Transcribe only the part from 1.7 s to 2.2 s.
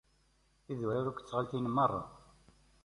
merra.